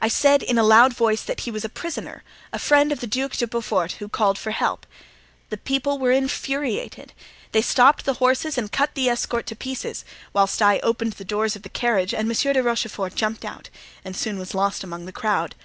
[0.00, 3.08] I said in a loud voice that he was a prisoner, a friend of the
[3.08, 4.86] Duc de Beaufort, who called for help.
[5.50, 7.12] The people were infuriated;
[7.50, 11.56] they stopped the horses and cut the escort to pieces, whilst I opened the doors
[11.56, 13.68] of the carriage and Monsieur de Rochefort jumped out
[14.04, 15.56] and soon was lost amongst the crowd.